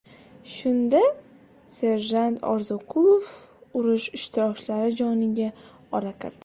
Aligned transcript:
Shunda, 0.51 1.01
serjant 1.75 2.41
Orzikulov 2.53 3.29
urush 3.81 4.13
ishtirokchilari 4.21 5.01
joniga 5.05 5.53
ora 5.99 6.19
kirdi. 6.25 6.39